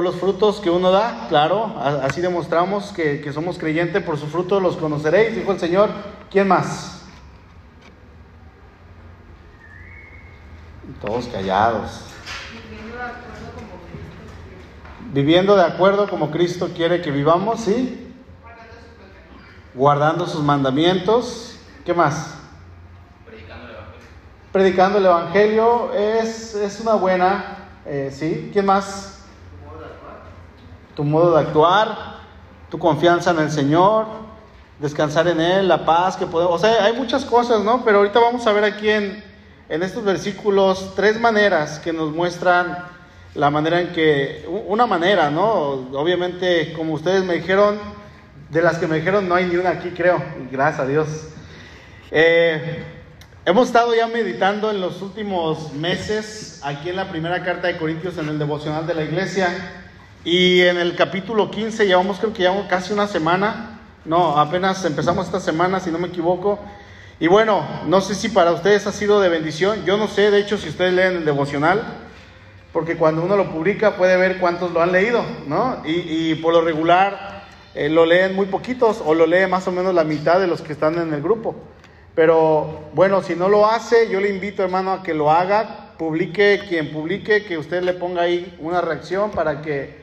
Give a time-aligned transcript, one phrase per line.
[0.00, 4.30] Por los frutos que uno da, claro, así demostramos que, que somos creyentes, por sus
[4.30, 5.90] frutos los conoceréis, dijo el Señor.
[6.30, 7.02] ¿Quién más?
[11.02, 12.00] Todos callados.
[15.12, 18.10] Viviendo de acuerdo como Cristo quiere que vivamos, ¿sí?
[19.74, 21.58] Guardando sus mandamientos.
[21.84, 22.38] ¿Qué más?
[23.26, 24.08] Predicando el Evangelio.
[24.50, 28.48] Predicando el Evangelio es, es una buena, eh, ¿sí?
[28.50, 29.19] ¿Quién más?
[31.00, 31.96] Tu modo de actuar,
[32.70, 34.04] tu confianza en el Señor,
[34.78, 36.56] descansar en Él, la paz que podemos...
[36.56, 37.82] O sea, hay muchas cosas, ¿no?
[37.86, 39.24] Pero ahorita vamos a ver aquí en,
[39.70, 42.84] en estos versículos tres maneras que nos muestran
[43.34, 45.88] la manera en que, una manera, ¿no?
[45.94, 47.78] Obviamente, como ustedes me dijeron,
[48.50, 51.08] de las que me dijeron no hay ni una aquí, creo, gracias a Dios.
[52.10, 52.84] Eh,
[53.46, 58.18] hemos estado ya meditando en los últimos meses aquí en la primera carta de Corintios
[58.18, 59.79] en el devocional de la iglesia
[60.24, 65.26] y en el capítulo 15 llevamos creo que llevamos casi una semana, no, apenas empezamos
[65.26, 66.58] esta semana si no me equivoco.
[67.18, 70.40] Y bueno, no sé si para ustedes ha sido de bendición, yo no sé, de
[70.40, 71.82] hecho si ustedes leen el devocional,
[72.72, 75.82] porque cuando uno lo publica puede ver cuántos lo han leído, ¿no?
[75.84, 79.94] Y, por lo regular eh, lo leen muy poquitos o lo lee más o menos
[79.94, 81.56] la mitad de los que están en el grupo.
[82.14, 86.62] Pero bueno, si no lo hace, yo le invito hermano a que lo haga, publique
[86.68, 89.99] quien publique, que usted le ponga ahí una reacción para que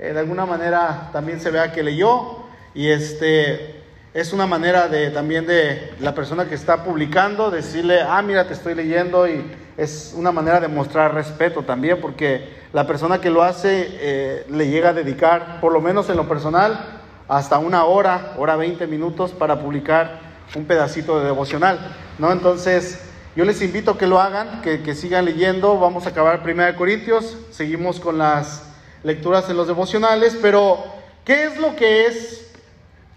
[0.00, 2.38] de alguna manera también se vea que leyó
[2.74, 3.80] y este
[4.12, 8.54] es una manera de también de la persona que está publicando decirle, ah, mira, te
[8.54, 9.44] estoy leyendo y
[9.76, 14.68] es una manera de mostrar respeto también, porque la persona que lo hace eh, le
[14.68, 19.30] llega a dedicar, por lo menos en lo personal, hasta una hora, hora 20 minutos
[19.30, 20.18] para publicar
[20.56, 21.78] un pedacito de devocional,
[22.18, 22.32] ¿no?
[22.32, 23.00] Entonces,
[23.36, 26.76] yo les invito a que lo hagan, que, que sigan leyendo, vamos a acabar 1
[26.76, 28.69] Corintios, seguimos con las
[29.02, 30.84] lecturas en los devocionales, pero
[31.24, 32.50] ¿qué es lo que es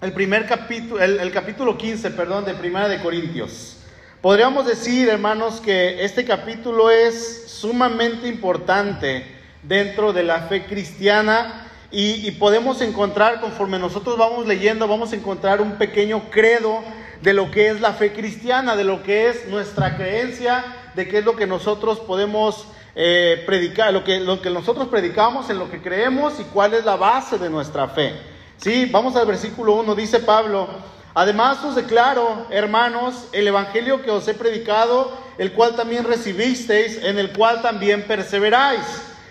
[0.01, 3.77] el primer capítulo, el, capítulo 15, perdón, de 1 de Corintios?
[4.21, 9.25] Podríamos decir, hermanos, que este capítulo es sumamente importante
[9.63, 15.61] dentro de la fe cristiana y, podemos encontrar, conforme nosotros vamos leyendo, vamos a encontrar
[15.61, 16.79] un pequeño credo
[17.21, 20.65] de lo que es la fe cristiana, de lo que es nuestra creencia,
[20.95, 22.65] de qué es lo que nosotros podemos
[22.95, 26.85] eh, predicar, lo que, lo que nosotros predicamos, en lo que creemos y cuál es
[26.85, 28.13] la base de nuestra fe.
[28.57, 30.67] Sí, vamos al versículo 1, dice Pablo,
[31.15, 37.19] Además os declaro, hermanos, el Evangelio que os he predicado, el cual también recibisteis, en
[37.19, 38.81] el cual también perseveráis,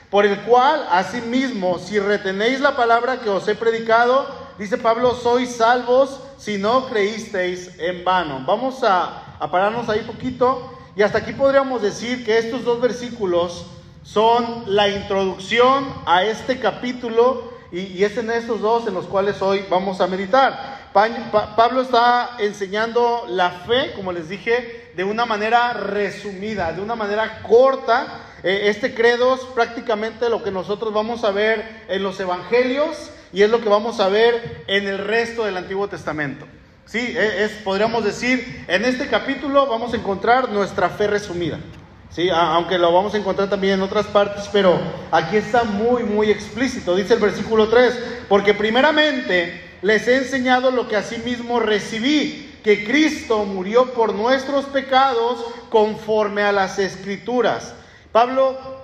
[0.09, 4.29] por el cual, asimismo, si retenéis la palabra que os he predicado,
[4.59, 8.45] dice Pablo, sois salvos si no creísteis en vano.
[8.47, 13.67] Vamos a, a pararnos ahí poquito y hasta aquí podríamos decir que estos dos versículos
[14.03, 19.65] son la introducción a este capítulo y, es en estos dos en los cuales hoy
[19.71, 20.91] vamos a meditar.
[20.93, 27.41] Pablo está enseñando la fe, como les dije, de una manera resumida, de una manera
[27.49, 28.27] corta.
[28.43, 33.41] Eh, este credo es prácticamente lo que nosotros vamos a ver en los evangelios y
[33.41, 36.47] es lo que vamos a ver en el resto del Antiguo Testamento.
[36.93, 41.59] Sí, e, es, podríamos decir, en este capítulo vamos a encontrar nuestra fe resumida.
[42.11, 44.79] Sí, aunque lo vamos a encontrar también en otras partes, pero
[45.11, 46.95] aquí está muy, muy explícito.
[46.95, 53.47] Dice el versículo 3, porque primeramente les he enseñado lo que asimismo recibí, que Cristo
[53.47, 57.73] murió por nuestros pecados conforme a las escrituras.
[58.13, 58.82] Pablo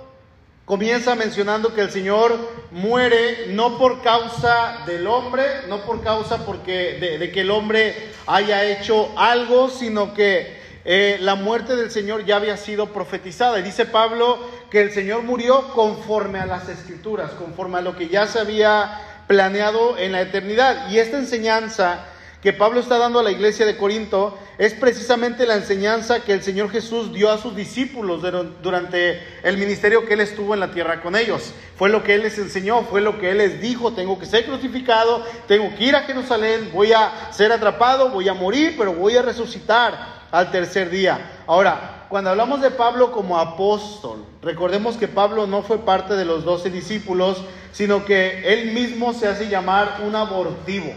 [0.69, 2.37] comienza mencionando que el Señor
[2.69, 7.95] muere no por causa del hombre, no por causa porque de, que el hombre
[8.27, 13.57] haya hecho algo, sino que eh, la muerte del Señor ya había sido profetizada.
[13.57, 14.37] Y dice Pablo
[14.69, 19.23] que el Señor murió conforme a las escrituras, conforme a lo que ya se había
[19.25, 20.87] planeado en la eternidad.
[20.91, 22.05] Y esta enseñanza
[22.41, 26.41] que Pablo está dando a la iglesia de Corinto es precisamente la enseñanza que el
[26.41, 28.21] Señor Jesús dio a sus discípulos
[28.63, 31.53] durante el ministerio que Él estuvo en la tierra con ellos.
[31.75, 34.45] Fue lo que Él les enseñó, fue lo que Él les dijo, tengo que ser
[34.45, 39.17] crucificado, tengo que ir a Jerusalén, voy a ser atrapado, voy a morir, pero voy
[39.17, 41.41] a resucitar al tercer día.
[41.45, 46.45] Ahora, cuando hablamos de Pablo como apóstol, recordemos que Pablo no fue parte de los
[46.45, 47.43] doce discípulos,
[47.73, 50.93] sino que él mismo se hace llamar un abortivo.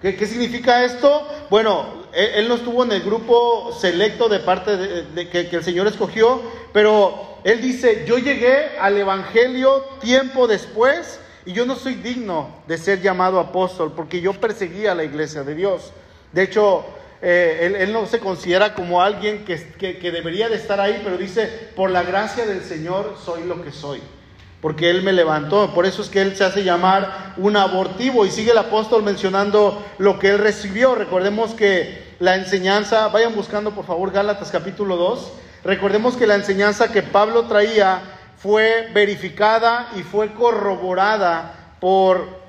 [0.00, 1.28] ¿Qué, significa esto?
[1.50, 5.86] Bueno, él, no estuvo en el grupo selecto de parte de, que, que el Señor
[5.86, 6.40] escogió,
[6.72, 12.78] pero él dice, yo llegué al Evangelio tiempo después y yo no soy digno de
[12.78, 15.92] ser llamado apóstol porque yo perseguía a la iglesia de Dios.
[16.32, 16.84] De hecho,
[17.22, 21.46] eh, él, no se considera como alguien que, que, debería de estar ahí, pero dice,
[21.76, 24.00] por la gracia del Señor soy lo que soy.
[24.60, 25.72] Porque Él me levantó.
[25.74, 29.84] Por eso es que Él se hace llamar un abortivo y sigue el apóstol mencionando
[29.98, 30.94] lo que Él recibió.
[30.94, 35.32] Recordemos que la enseñanza, vayan buscando por favor Gálatas capítulo 2,
[35.64, 38.02] recordemos que la enseñanza que Pablo traía
[38.36, 42.40] fue verificada y fue corroborada por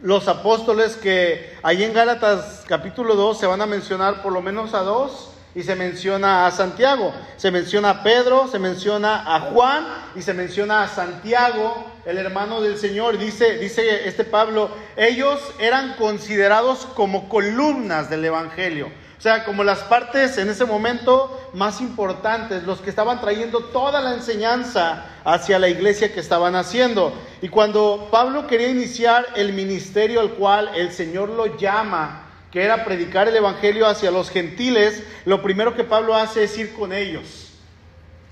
[0.00, 4.74] los apóstoles que ahí en Gálatas capítulo 2 se van a mencionar por lo menos
[4.74, 9.88] a dos y se menciona a Santiago, se menciona a Pedro, se menciona a Juan
[10.14, 13.18] y se menciona a Santiago, el hermano del Señor.
[13.18, 18.86] Dice, dice este Pablo, ellos eran considerados como columnas del Evangelio.
[19.18, 24.00] O sea, como las partes en ese momento más importantes, los que estaban trayendo toda
[24.00, 27.12] la enseñanza hacia la iglesia que estaban haciendo.
[27.42, 32.84] Y cuando Pablo quería iniciar el ministerio al cual el Señor lo llama, que era
[32.84, 37.48] predicar el Evangelio hacia los gentiles, lo primero que Pablo hace es ir con ellos.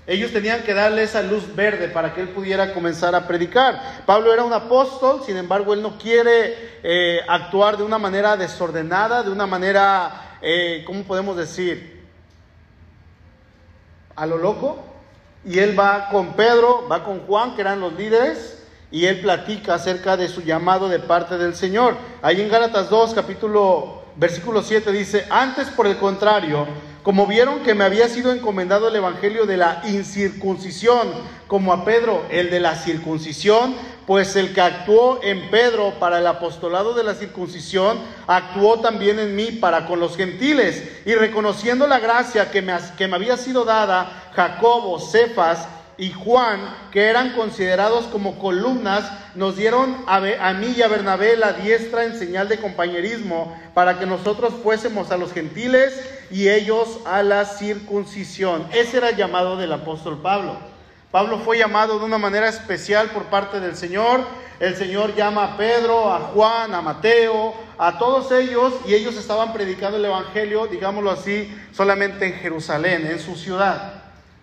[0.07, 4.03] Ellos tenían que darle esa luz verde para que él pudiera comenzar a predicar.
[4.05, 9.21] Pablo era un apóstol, sin embargo, él no quiere eh, actuar de una manera desordenada,
[9.21, 12.05] de una manera, eh, ¿cómo podemos decir?
[14.15, 14.79] A lo loco.
[15.43, 19.75] Y él va con Pedro, va con Juan, que eran los líderes, y él platica
[19.75, 21.97] acerca de su llamado de parte del Señor.
[22.21, 26.67] Ahí en Gálatas 2, capítulo versículo 7 dice, antes por el contrario,
[27.03, 31.07] como vieron que me había sido encomendado el evangelio de la incircuncisión,
[31.47, 33.75] como a Pedro el de la circuncisión,
[34.05, 39.35] pues el que actuó en Pedro para el apostolado de la circuncisión, actuó también en
[39.35, 40.83] mí para con los gentiles.
[41.05, 45.67] Y reconociendo la gracia que me, que me había sido dada, Jacobo, Cefas,
[45.97, 46.59] y Juan,
[46.91, 50.19] que eran considerados como columnas, nos dieron a,
[50.53, 55.17] mí y a Bernabé la diestra en señal de compañerismo para que nosotros fuésemos a
[55.17, 55.99] los gentiles
[56.29, 58.67] y ellos a la circuncisión.
[58.71, 60.57] Ese era el llamado del apóstol Pablo.
[61.09, 64.21] Pablo fue llamado de una manera especial por parte del Señor.
[64.59, 69.51] El Señor llama a Pedro, a Juan, a Mateo, a todos ellos y ellos estaban
[69.51, 73.96] predicando el Evangelio, digámoslo así, solamente en Jerusalén, en su ciudad.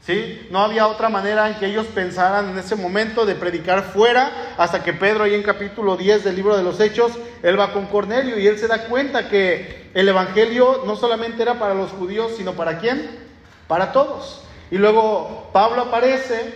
[0.06, 0.46] ¿Sí?
[0.50, 4.82] No había otra manera en que ellos pensaran en ese momento de predicar fuera, hasta
[4.82, 7.12] que Pedro ahí en capítulo 10 del libro de los Hechos,
[7.42, 11.58] él va con Cornelio y él se da cuenta que el Evangelio no solamente era
[11.58, 13.18] para los judíos, sino para quién?
[13.66, 14.42] Para todos.
[14.70, 16.52] Y luego Pablo aparece,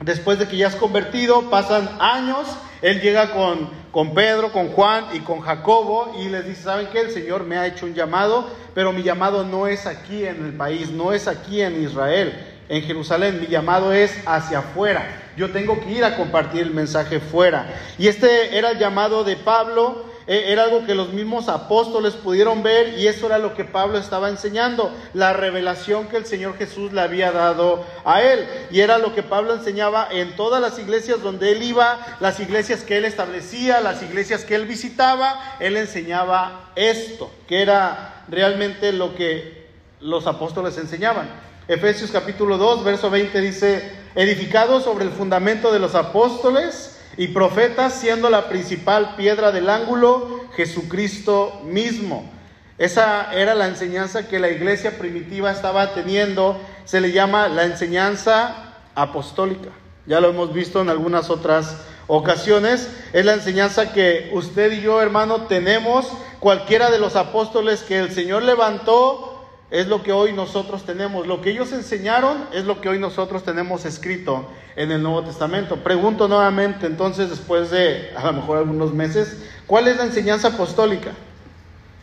[0.00, 2.46] después de que ya es convertido, pasan años,
[2.82, 7.00] él llega con, con Pedro, con Juan y con Jacobo y les dice, ¿saben qué?
[7.00, 10.52] El Señor me ha hecho un llamado, pero mi llamado no es aquí en el
[10.52, 15.22] país, no es aquí en Israel en Jerusalén, mi llamado es hacia afuera.
[15.36, 17.66] Yo tengo que ir a compartir el mensaje fuera.
[17.98, 22.64] Y este era el llamado de Pablo, eh, era algo que los mismos apóstoles pudieron
[22.64, 26.92] ver y eso era lo que Pablo estaba enseñando, la revelación que el Señor Jesús
[26.92, 28.48] le había dado a él.
[28.70, 32.82] Y era lo que Pablo enseñaba en todas las iglesias donde él iba, las iglesias
[32.82, 39.14] que él establecía, las iglesias que él visitaba, él enseñaba esto, que era realmente lo
[39.14, 39.66] que
[40.00, 41.28] los apóstoles enseñaban.
[41.68, 47.94] Efesios capítulo 2, verso 20 dice, edificado sobre el fundamento de los apóstoles y profetas,
[47.94, 52.30] siendo la principal piedra del ángulo Jesucristo mismo.
[52.78, 58.74] Esa era la enseñanza que la iglesia primitiva estaba teniendo, se le llama la enseñanza
[58.94, 59.70] apostólica.
[60.06, 62.88] Ya lo hemos visto en algunas otras ocasiones.
[63.12, 66.06] Es la enseñanza que usted y yo, hermano, tenemos.
[66.38, 69.25] Cualquiera de los apóstoles que el Señor levantó
[69.70, 71.26] es lo que hoy nosotros tenemos.
[71.26, 75.76] Lo que ellos enseñaron es lo que hoy nosotros tenemos escrito en el Nuevo Testamento.
[75.76, 81.12] Pregunto nuevamente, entonces, después de a lo mejor algunos meses, ¿cuál es la enseñanza apostólica?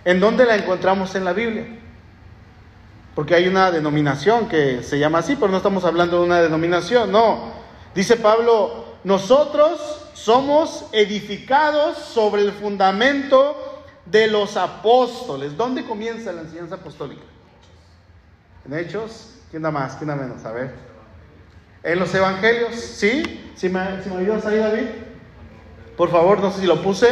[0.04, 1.66] ¿En dónde la encontramos en la Biblia?
[3.16, 7.12] Porque hay una denominación que se llama así, pero no estamos hablando de una denominación,
[7.12, 7.54] no.
[7.96, 9.80] Dice Pablo, nosotros
[10.14, 13.56] somos edificados sobre el fundamento
[14.06, 15.56] de los apóstoles.
[15.56, 17.22] ¿Dónde comienza la enseñanza apostólica?
[18.66, 19.96] En Hechos, ¿quién da más?
[19.96, 20.46] ¿Quién da menos?
[20.46, 20.72] A ver.
[21.84, 23.52] En los Evangelios, ¿sí?
[23.56, 24.86] Si me, si me ayudas ahí, David.
[25.98, 27.10] Por favor, no sé si lo puse,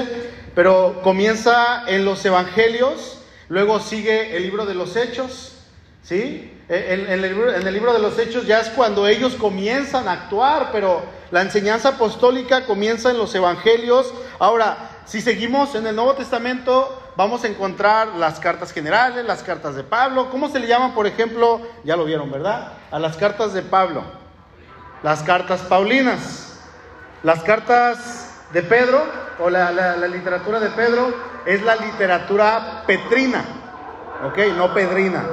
[0.56, 5.58] pero comienza en los Evangelios, luego sigue el libro de los Hechos,
[6.04, 6.58] ¿sí?
[6.70, 10.70] En, el, en el libro de los Hechos ya es cuando ellos comienzan a actuar,
[10.72, 14.14] pero la enseñanza apostólica comienza en los Evangelios.
[14.40, 19.76] Ahora, si seguimos en el Nuevo Testamento, vamos a encontrar las cartas generales, las cartas
[19.76, 20.30] de Pablo.
[20.30, 21.62] ¿Cómo se le llaman, por ejemplo?
[21.84, 22.74] Ya lo vieron, ¿verdad?
[22.92, 24.04] A las cartas de Pablo.
[25.04, 26.60] Las cartas paulinas.
[27.24, 29.04] Las cartas de Pedro,
[29.40, 29.72] o la,
[30.08, 31.14] literatura de Pedro,
[31.46, 33.44] es la literatura petrina.
[34.26, 34.38] ¿Ok?
[34.58, 35.24] No pedrina.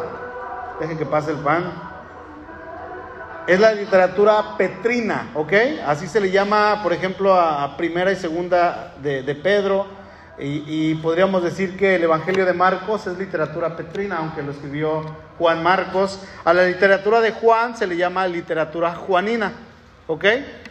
[0.80, 1.88] Dejen que pase el pan.
[3.46, 5.52] es la literatura petrina, ¿ok?
[5.86, 9.86] Así se le llama, por ejemplo, a, primera y segunda de, Pedro.
[10.40, 15.02] Y, podríamos decir que el Evangelio de Marcos es literatura petrina, aunque lo escribió
[15.36, 16.20] Juan Marcos.
[16.44, 19.52] A la literatura de Juan se le llama literatura juanina,
[20.06, 20.24] ¿ok?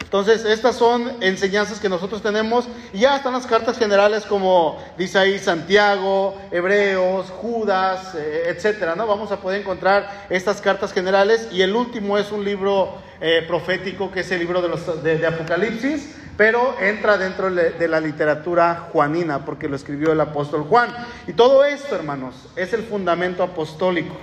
[0.07, 5.19] Entonces, estas son enseñanzas que nosotros tenemos y ya están las cartas generales como dice
[5.19, 9.05] ahí Santiago, Hebreos, Judas, eh, etcétera, ¿no?
[9.05, 14.09] Vamos a poder encontrar estas cartas generales y el último es un libro eh, profético
[14.09, 19.43] que es el libro de, los, de, Apocalipsis, pero entra dentro de la literatura juanina
[19.43, 20.95] porque lo escribió el apóstol Juan.
[21.25, 24.15] Y todo esto, hermanos, es el fundamento apostólico,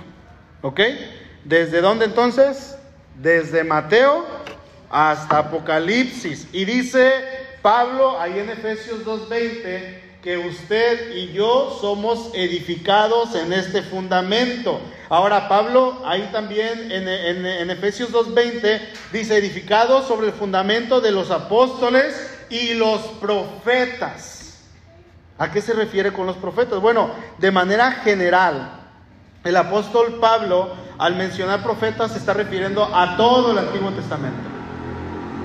[0.61, 0.79] ¿ok?
[1.43, 2.77] ¿Desde dónde entonces?
[3.21, 4.25] Desde Mateo
[4.89, 6.47] hasta Apocalipsis.
[6.53, 7.11] Y dice
[7.61, 14.81] Pablo ahí en Efesios 2.20 que usted y yo somos edificados en este fundamento.
[15.07, 18.81] Ahora Pablo ahí también en, en Efesios 2.20
[19.13, 24.63] dice edificados sobre el fundamento de los apóstoles y los profetas.
[25.37, 26.79] ¿A qué se refiere con los profetas?
[26.79, 28.79] Bueno, de manera general,
[29.43, 34.54] el apóstol Pablo al mencionar profetas se está refiriendo a todo el Antiguo Testamento.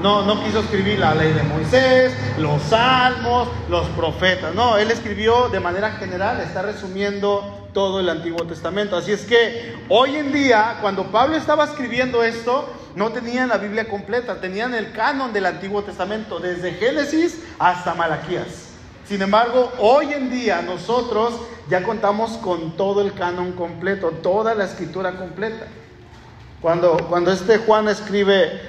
[0.02, 4.54] No, no quiso escribir la ley de Moisés, los salmos, los profetas.
[4.54, 8.96] No, él escribió de manera general, está resumiendo todo el Antiguo Testamento.
[8.96, 13.88] Así es que hoy en día, cuando Pablo estaba escribiendo esto, no tenían la Biblia
[13.88, 18.70] completa, tenían el canon del Antiguo Testamento, desde Génesis hasta Malaquías.
[19.06, 21.34] Sin embargo, hoy en día nosotros
[21.68, 25.66] ya contamos con todo el canon completo, toda la escritura completa.
[26.62, 28.60] Cuando, cuando este Juan escribe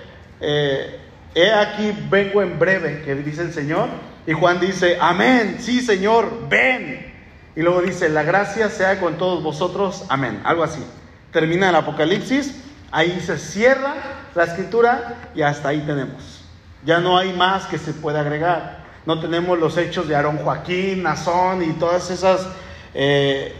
[0.41, 1.00] eh,
[1.33, 3.89] He aquí vengo en breve, que dice el Señor.
[4.27, 7.11] Y Juan dice, amén, sí Señor, ven.
[7.55, 10.41] Y luego dice, la gracia sea con todos vosotros, amén.
[10.43, 10.83] Algo así.
[11.31, 12.55] Termina el Apocalipsis,
[12.91, 13.95] ahí se cierra
[14.35, 16.43] la escritura y hasta ahí tenemos.
[16.85, 18.85] Ya no hay más que se pueda agregar.
[19.05, 22.47] No tenemos los hechos de Aarón Joaquín, Nazón y todas esas
[22.93, 23.55] eh,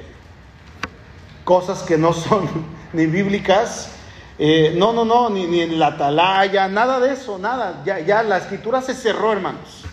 [1.43, 2.47] cosas que no son
[2.93, 3.91] ni bíblicas
[4.43, 7.83] eh, no, no, no, ni, ni, en la atalaya, nada de eso, nada.
[7.86, 9.83] Ya, ya la escritura se cerró, hermanos.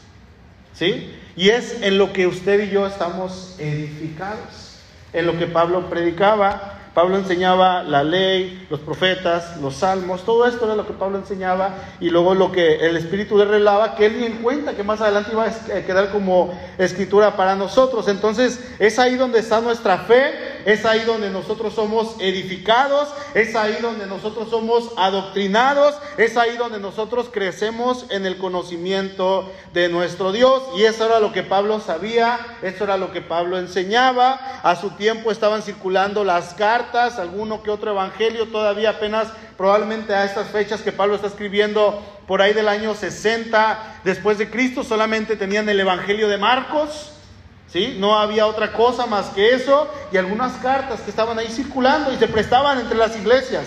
[0.72, 1.14] ¿Sí?
[1.36, 4.80] Y es en lo que usted y yo estamos edificados,
[5.12, 10.64] en lo que Pablo predicaba, Pablo enseñaba la ley, los profetas, los salmos, todo esto
[10.64, 14.18] era lo que Pablo enseñaba y luego lo que el Espíritu le relaba, que él
[14.18, 18.08] ni en cuenta que más adelante iba a quedar como escritura para nosotros.
[18.08, 20.32] Entonces es ahí donde está nuestra fe,
[20.64, 26.78] es ahí donde nosotros somos edificados, es ahí donde nosotros somos adoctrinados, es ahí donde
[26.78, 30.62] nosotros crecemos en el conocimiento de nuestro Dios.
[30.76, 34.60] Y eso era lo que Pablo sabía, eso era lo que Pablo enseñaba.
[34.62, 40.24] A su tiempo estaban circulando las cartas alguno que otro evangelio, todavía apenas probablemente a
[40.24, 45.36] estas fechas que Pablo está escribiendo por ahí del año 60 después de Cristo, solamente
[45.36, 47.17] tenían el evangelio de Marcos.
[47.68, 47.96] ¿Sí?
[47.98, 52.16] No había otra cosa más que eso y algunas cartas que estaban ahí circulando y
[52.16, 53.66] se prestaban entre las iglesias.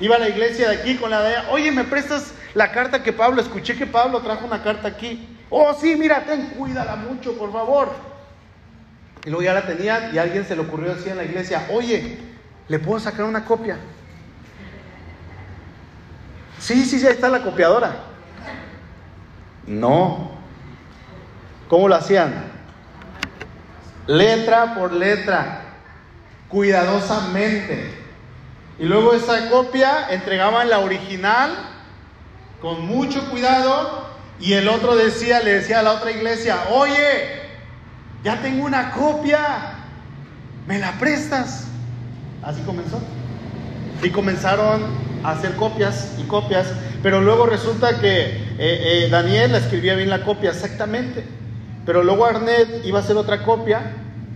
[0.00, 3.40] Iba la iglesia de aquí con la de oye, ¿me prestas la carta que Pablo?
[3.40, 5.36] Escuché que Pablo trajo una carta aquí.
[5.50, 7.90] Oh, sí, mira, ten, cuídala mucho, por favor.
[9.24, 11.66] Y luego ya la tenían y a alguien se le ocurrió decir en la iglesia,
[11.72, 12.18] oye,
[12.68, 13.78] ¿Le puedo sacar una copia?
[16.58, 17.96] Sí, sí, sí, ahí está la copiadora.
[19.66, 20.32] No.
[21.68, 22.57] ¿Cómo lo hacían?
[24.08, 25.60] Letra por letra,
[26.48, 27.94] cuidadosamente.
[28.78, 31.50] Y luego esa copia entregaban la original
[32.60, 34.08] con mucho cuidado
[34.40, 37.42] y el otro decía, le decía a la otra iglesia, oye,
[38.24, 39.74] ya tengo una copia,
[40.66, 41.66] ¿me la prestas?
[42.42, 43.00] Así comenzó.
[44.02, 44.86] Y comenzaron
[45.24, 46.68] a hacer copias y copias,
[47.02, 51.24] pero luego resulta que eh, eh, Daniel escribía bien la copia exactamente,
[51.88, 53.80] pero luego Arnett iba a hacer otra copia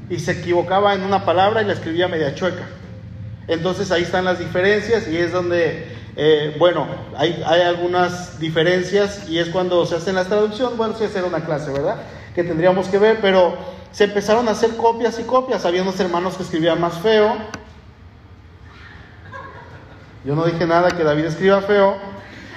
[0.08, 2.66] y se equivocaba en una palabra y la escribía media chueca.
[3.46, 9.38] Entonces ahí están las diferencias y es donde, eh, bueno, hay, hay, algunas diferencias y
[9.38, 11.96] es cuando se hacen las traducciones, bueno, sí hacer una clase, ¿verdad?
[12.34, 13.54] Que tendríamos que ver, pero
[13.90, 17.36] se empezaron a hacer copias y copias, había unos hermanos que escribían más feo,
[20.24, 21.98] yo no dije nada que David escriba feo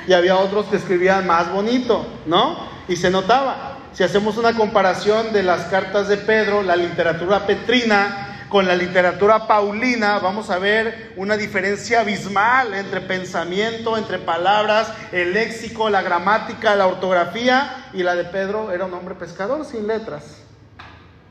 [0.07, 2.55] y había otros que escribían más bonito, ¿no?
[2.87, 3.74] Y se notaba.
[3.95, 9.47] Si hacemos una comparación de las cartas de Pedro, la literatura petrina con la literatura
[9.47, 16.75] paulina, vamos a ver una diferencia abismal entre pensamiento, entre palabras, el léxico, la gramática,
[16.75, 20.41] la ortografía, y la de Pedro era un hombre pescador sin letras.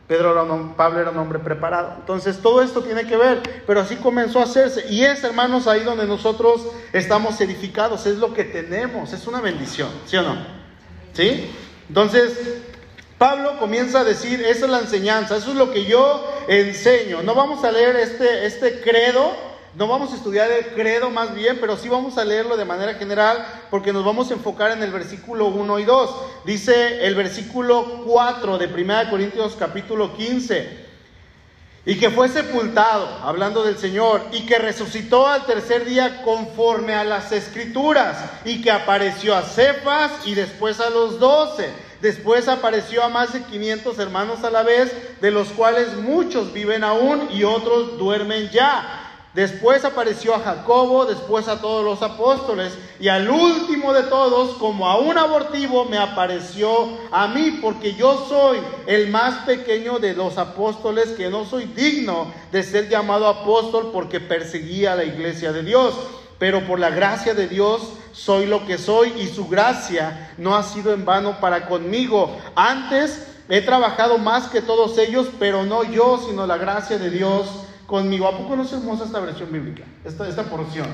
[0.09, 1.93] Pedro era un, Pablo era un hombre preparado.
[1.99, 4.87] Entonces todo esto tiene que ver, pero así comenzó a hacerse.
[4.89, 9.91] Y es, hermanos, ahí donde nosotros estamos edificados, es lo que tenemos, es una bendición,
[10.07, 10.37] ¿sí o no?
[11.13, 11.51] ¿Sí?
[11.89, 12.33] Entonces,
[13.19, 17.23] Pablo comienza a decir, esa es la enseñanza, eso es lo que yo enseño.
[17.23, 21.59] No vamos a leer este, este credo no vamos a estudiar el credo más bien,
[21.61, 24.93] pero sí vamos a leerlo de manera general porque nos vamos a enfocar en el
[24.93, 26.17] versículo 1 y 2.
[26.45, 30.84] Dice el versículo 4 de 1 Corintios capítulo 15.
[31.87, 37.05] Y que fue sepultado, hablando del Señor, y que resucitó al tercer día conforme a
[37.05, 41.69] las escrituras, y que apareció a Cefas y después a los doce.
[42.01, 46.85] Después apareció a más de 500 hermanos a la vez, de los cuales muchos viven
[46.85, 49.04] aún y otros duermen ya.
[49.35, 54.89] Después apareció a Jacobo, después a todos los apóstoles y al último de todos, como
[54.89, 56.71] a un abortivo, me apareció
[57.11, 62.33] a mí, porque yo soy el más pequeño de los apóstoles, que no soy digno
[62.53, 65.95] de ser llamado apóstol porque perseguía la iglesia de Dios.
[66.39, 70.63] Pero por la gracia de Dios soy lo que soy y su gracia no ha
[70.63, 72.37] sido en vano para conmigo.
[72.55, 77.64] Antes he trabajado más que todos ellos, pero no yo, sino la gracia de Dios
[77.87, 78.27] conmigo.
[78.27, 79.85] ¿A poco no es hermosa esta versión bíblica?
[80.05, 80.87] Esta, esta porción.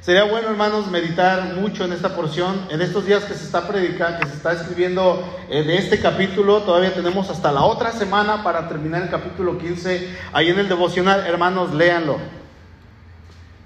[0.00, 2.66] Sería bueno, hermanos, meditar mucho en esta porción.
[2.70, 6.62] En estos días que se está predicando, que se está escribiendo eh, de este capítulo,
[6.62, 10.08] todavía tenemos hasta la otra semana para terminar el capítulo 15.
[10.32, 12.16] Ahí en el devocional, hermanos, léanlo.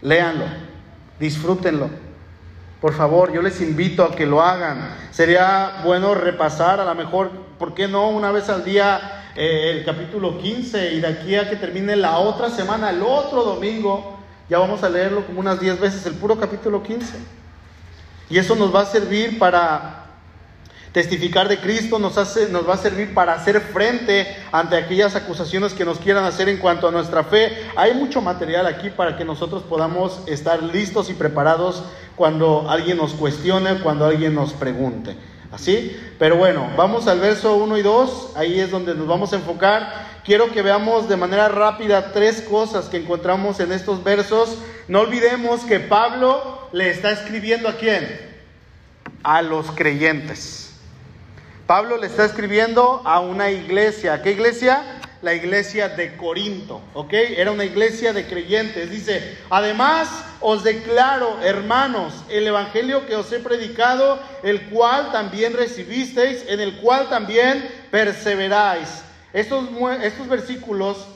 [0.00, 0.46] Léanlo.
[1.20, 1.90] Disfrútenlo.
[2.80, 4.96] Por favor, yo les invito a que lo hagan.
[5.12, 8.08] Sería bueno repasar, a lo mejor, ¿por qué no?
[8.08, 12.18] Una vez al día eh, el capítulo 15 y de aquí a que termine la
[12.18, 16.38] otra semana, el otro domingo, ya vamos a leerlo como unas 10 veces, el puro
[16.38, 17.16] capítulo 15.
[18.28, 20.02] Y eso nos va a servir para
[20.92, 25.72] testificar de Cristo, nos, hace, nos va a servir para hacer frente ante aquellas acusaciones
[25.72, 27.50] que nos quieran hacer en cuanto a nuestra fe.
[27.76, 31.84] Hay mucho material aquí para que nosotros podamos estar listos y preparados
[32.14, 35.16] cuando alguien nos cuestione, cuando alguien nos pregunte.
[35.52, 36.00] ¿Así?
[36.19, 40.06] Pero bueno, vamos al verso 1 y 2, ahí es donde nos vamos a enfocar.
[40.25, 44.56] Quiero que veamos de manera rápida tres cosas que encontramos en estos versos.
[44.88, 48.19] No olvidemos que Pablo le está escribiendo a quién?
[49.23, 50.73] A los creyentes.
[51.67, 54.23] Pablo le está escribiendo a una iglesia.
[54.23, 54.82] ¿Qué iglesia?
[55.23, 57.13] La iglesia de Corinto, ¿ok?
[57.13, 58.91] Era una iglesia de creyentes.
[58.91, 60.08] Dice, además
[60.41, 66.76] os declaro, hermanos, el evangelio que os he predicado, el cual también recibisteis, en el
[66.78, 69.02] cual también perseveráis.
[69.32, 69.69] Estos,
[70.28, 71.06] versículos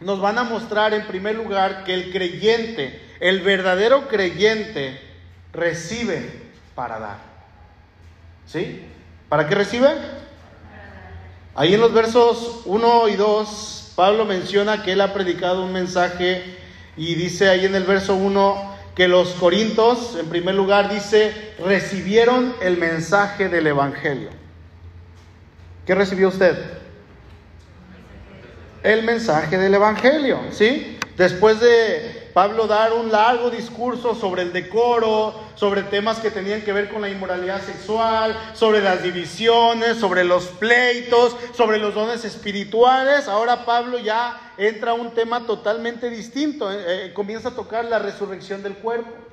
[0.00, 5.00] nos van a mostrar en primer lugar que el creyente, el verdadero creyente,
[5.52, 6.30] recibe
[6.76, 7.18] para dar.
[8.46, 8.82] ¿Sí?
[9.28, 9.88] ¿Para qué recibe?
[11.58, 16.42] Ahí en los versos 1 y 2, Pablo menciona que él ha predicado un mensaje
[16.98, 22.54] y dice ahí en el verso 1 que los corintos, en primer lugar, dice, recibieron
[22.60, 24.28] el mensaje del Evangelio.
[25.86, 26.58] ¿Qué recibió usted?
[28.82, 30.98] El mensaje del Evangelio, ¿sí?
[31.16, 36.74] Después de Pablo dar un largo discurso sobre el decoro, sobre temas que tenían que
[36.74, 43.26] ver con la inmoralidad sexual, sobre las divisiones, sobre los pleitos, sobre los dones espirituales.
[43.26, 48.00] Ahora Pablo ya entra a un tema totalmente distinto, eh, eh, comienza a tocar la
[48.00, 49.25] resurrección del cuerpo.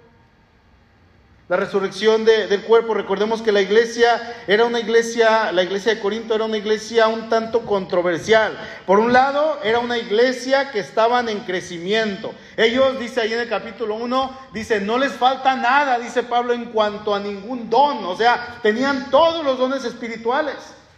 [1.50, 6.34] La resurrección del cuerpo, recordemos que la iglesia era una iglesia, la iglesia de Corinto
[6.34, 8.58] era una iglesia un tanto controversial.
[8.86, 12.34] Por un lado, era una iglesia que estaban en crecimiento.
[12.56, 16.72] Ellos, dice ahí en el capítulo 1, dice, no les falta nada, dice Pablo, en
[16.72, 18.06] cuanto a ningún don.
[18.06, 20.56] O sea, tenían todos los dones espirituales.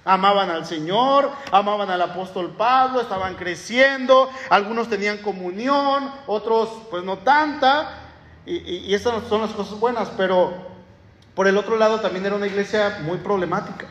[0.07, 7.17] Amaban al Señor, amaban al apóstol Pablo, estaban creciendo, algunos tenían comunión, otros pues no
[7.17, 8.04] tanta,
[8.45, 10.53] y, esas son las cosas buenas, pero
[11.33, 13.87] por el otro lado también era una iglesia muy problemática,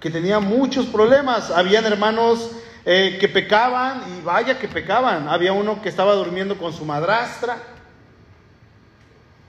[0.00, 1.50] que tenía muchos problemas.
[1.50, 2.52] Habían hermanos
[2.84, 5.28] eh, que pecaban y vaya que pecaban.
[5.28, 7.58] Había uno que estaba durmiendo con su madrastra.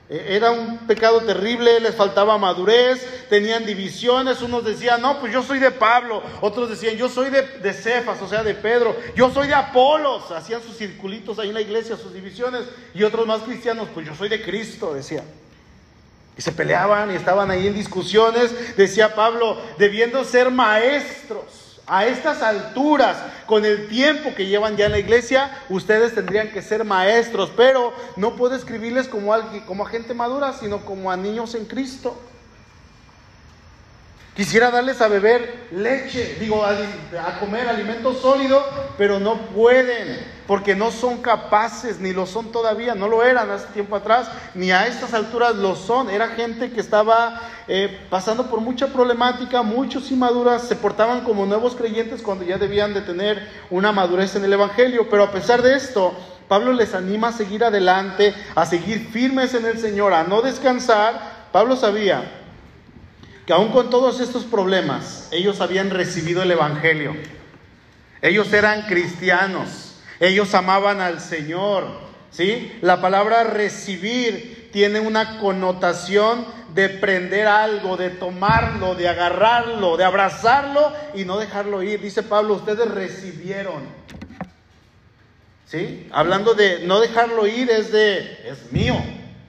[0.09, 5.43] E, era un pecado terrible, les faltaba madurez, tenían divisiones, unos decían, no, pues yo
[5.43, 9.31] soy de Pablo, otros decían, yo soy de, de Cefas, o sea, de Pedro, yo
[9.31, 13.41] soy de Apolos, hacían sus circulitos ahí en la iglesia, sus divisiones, y otros más
[13.41, 15.25] cristianos, pues yo soy de Cristo, decían.
[16.37, 21.58] Y se peleaban y estaban ahí en discusiones, decía Pablo, debiendo ser maestros
[21.89, 26.61] a estas alturas, con el tiempo que llevan ya en la iglesia, ustedes tendrían que
[26.61, 31.17] ser maestros, pero no puedo escribirles como a, como a gente madura, sino como a
[31.17, 32.17] niños en Cristo.
[34.39, 38.63] Quisiera darles a beber leche, digo, a, comer alimento sólido,
[38.97, 40.17] pero no pueden,
[40.49, 44.71] porque no son capaces, ni lo son todavía, no lo eran hace tiempo atrás, ni
[44.71, 46.09] a estas alturas lo son.
[46.09, 51.75] Era gente que estaba eh, pasando por mucha problemática, muchos inmaduras, se portaban como nuevos
[51.75, 55.75] creyentes cuando ya debían de tener una madurez en el Evangelio, pero a pesar de
[55.75, 60.41] esto, Pablo les anima a seguir adelante, a seguir firmes en el Señor, a no
[60.41, 61.45] descansar.
[61.51, 62.23] Pablo sabía
[63.45, 67.15] que aún con todos estos problemas, ellos habían recibido el Evangelio.
[68.23, 69.88] Ellos eran cristianos,
[70.19, 71.85] ellos amaban al Señor.
[72.31, 72.77] ¿sí?
[72.81, 80.93] La palabra recibir tiene una connotación de prender algo, de tomarlo, de agarrarlo, de abrazarlo
[81.15, 82.01] y no dejarlo ir.
[82.01, 83.83] Dice Pablo, ustedes recibieron.
[85.65, 86.07] ¿Sí?
[86.11, 88.95] Hablando de no dejarlo ir es de, es mío,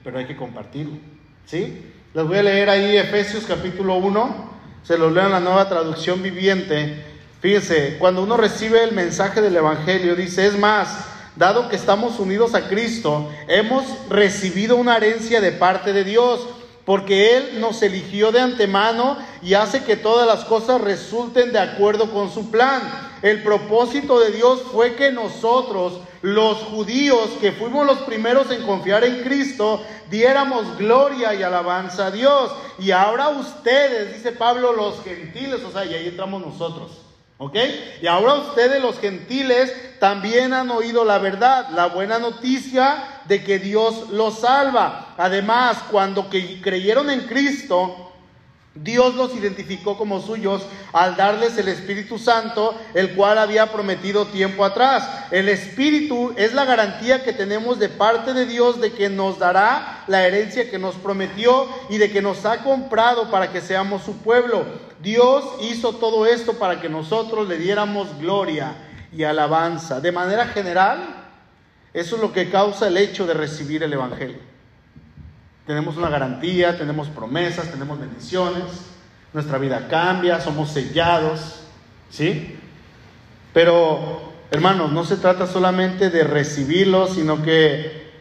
[0.03, 0.97] pero hay que compartirlo.
[1.45, 1.85] ¿Sí?
[2.13, 4.51] Les voy a leer ahí Efesios capítulo 1,
[4.83, 7.10] se los leo en la nueva traducción viviente.
[7.41, 12.53] Fíjense, cuando uno recibe el mensaje del Evangelio, dice, es más, dado que estamos unidos
[12.53, 16.47] a Cristo, hemos recibido una herencia de parte de Dios,
[16.85, 22.11] porque Él nos eligió de antemano y hace que todas las cosas resulten de acuerdo
[22.11, 23.09] con su plan.
[23.23, 29.03] El propósito de Dios fue que nosotros, los judíos, que fuimos los primeros en confiar
[29.03, 32.51] en Cristo, diéramos gloria y alabanza a Dios.
[32.77, 37.00] Y ahora ustedes, dice Pablo, los gentiles, o sea, y ahí entramos nosotros.
[37.43, 37.55] ¿Ok?
[38.03, 43.57] Y ahora ustedes los gentiles también han oído la verdad, la buena noticia de que
[43.57, 45.15] Dios los salva.
[45.17, 48.10] Además, cuando creyeron en Cristo,
[48.73, 54.63] Dios los identificó como suyos al darles el Espíritu Santo, el cual había prometido tiempo
[54.63, 55.25] atrás.
[55.29, 60.05] El Espíritu es la garantía que tenemos de parte de Dios de que nos dará
[60.07, 64.17] la herencia que nos prometió y de que nos ha comprado para que seamos su
[64.19, 64.63] pueblo.
[65.01, 68.75] Dios hizo todo esto para que nosotros le diéramos gloria
[69.11, 69.99] y alabanza.
[69.99, 71.27] De manera general,
[71.93, 74.39] eso es lo que causa el hecho de recibir el Evangelio.
[75.65, 78.63] Tenemos una garantía, tenemos promesas, tenemos bendiciones,
[79.33, 81.61] nuestra vida cambia, somos sellados,
[82.09, 82.57] ¿sí?
[83.53, 88.11] Pero, hermanos, no se trata solamente de recibirlo, sino que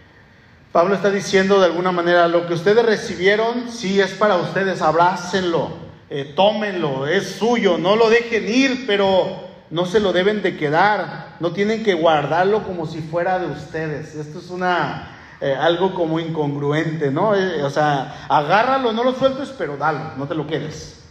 [0.73, 5.71] Pablo está diciendo de alguna manera, lo que ustedes recibieron, sí es para ustedes, abrácenlo,
[6.11, 11.37] eh, tómenlo, es suyo, no lo dejen ir, pero no se lo deben de quedar,
[11.41, 14.15] no tienen que guardarlo como si fuera de ustedes.
[14.15, 17.35] Esto es una eh, algo como incongruente, ¿no?
[17.35, 21.03] Eh, o sea, agárralo, no lo sueltes, pero dalo, no te lo quedes.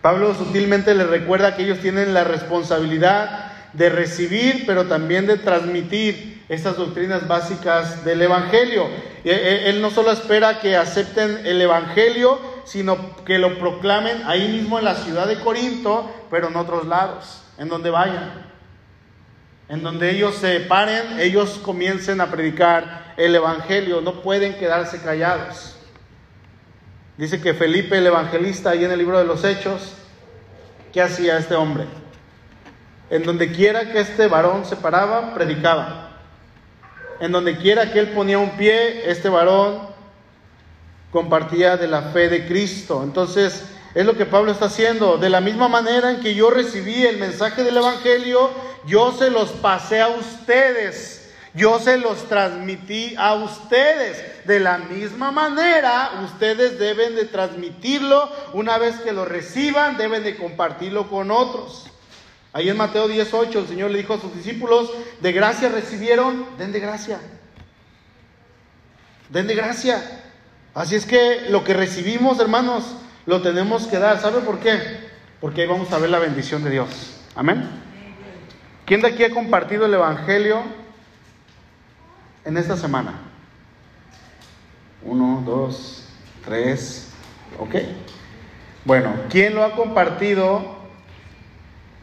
[0.00, 6.44] Pablo sutilmente le recuerda que ellos tienen la responsabilidad de recibir, pero también de transmitir
[6.48, 8.86] estas doctrinas básicas del Evangelio.
[9.24, 14.78] Eh, él no solo espera que acepten el Evangelio, sino que lo proclamen ahí mismo
[14.78, 18.51] en la ciudad de Corinto, pero en otros lados, en donde vayan
[19.68, 25.76] en donde ellos se paren, ellos comiencen a predicar el Evangelio, no pueden quedarse callados.
[27.16, 29.94] Dice que Felipe el evangelista, ahí en el libro de los Hechos,
[30.92, 31.84] ¿qué hacía este hombre?
[33.10, 36.16] En donde quiera que este varón se paraba, predicaba.
[37.20, 39.92] En donde quiera que él ponía un pie, este varón
[41.12, 43.02] compartía de la fe de Cristo.
[43.04, 45.18] Entonces, es lo que Pablo está haciendo.
[45.18, 48.50] De la misma manera en que yo recibí el mensaje del Evangelio,
[48.86, 51.30] yo se los pasé a ustedes.
[51.54, 54.46] Yo se los transmití a ustedes.
[54.46, 58.30] De la misma manera, ustedes deben de transmitirlo.
[58.54, 61.86] Una vez que lo reciban, deben de compartirlo con otros.
[62.54, 66.72] Ahí en Mateo 18 el Señor le dijo a sus discípulos, de gracia recibieron, den
[66.72, 67.18] de gracia.
[69.28, 70.22] Den de gracia.
[70.74, 72.84] Así es que lo que recibimos, hermanos,
[73.26, 74.20] lo tenemos que dar.
[74.20, 74.78] ¿Sabe por qué?
[75.40, 77.20] Porque ahí vamos a ver la bendición de Dios.
[77.34, 77.68] Amén.
[78.84, 80.62] ¿Quién de aquí ha compartido el Evangelio
[82.44, 83.14] en esta semana?
[85.04, 86.04] Uno, dos,
[86.44, 87.08] tres.
[87.58, 87.76] ¿Ok?
[88.84, 90.76] Bueno, ¿quién lo ha compartido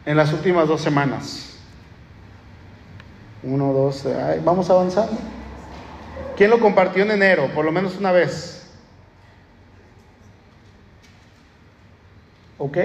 [0.06, 1.58] en las últimas dos semanas?
[3.42, 4.04] Uno, dos,
[4.44, 5.18] vamos avanzando.
[6.36, 7.50] ¿Quién lo compartió en enero?
[7.54, 8.59] Por lo menos una vez.
[12.60, 12.76] ¿Ok?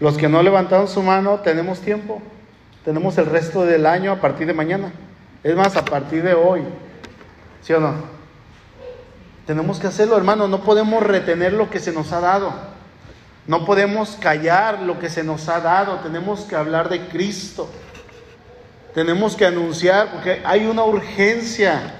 [0.00, 2.20] Los que no levantaron su mano, tenemos tiempo.
[2.84, 4.92] Tenemos el resto del año a partir de mañana.
[5.42, 6.60] Es más, a partir de hoy.
[7.62, 7.94] ¿Sí o no?
[9.46, 10.46] Tenemos que hacerlo, hermano.
[10.46, 12.52] No podemos retener lo que se nos ha dado.
[13.46, 16.00] No podemos callar lo que se nos ha dado.
[16.00, 17.70] Tenemos que hablar de Cristo.
[18.94, 21.94] Tenemos que anunciar, porque hay una urgencia.